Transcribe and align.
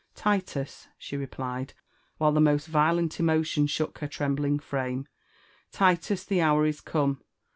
^ 0.11 0.15
"Titus!*' 0.15 0.87
she 0.97 1.15
replied, 1.15 1.75
while 2.17 2.31
the 2.31 2.41
most 2.41 2.65
violent 2.65 3.19
emotion 3.19 3.67
shook 3.67 3.99
her 3.99 4.07
trembling 4.07 4.57
frame, 4.57 5.07
—'* 5.55 5.71
Titus! 5.79 6.23
the 6.23 6.41
hour 6.41 6.65
is 6.65 6.81
come 6.81 7.21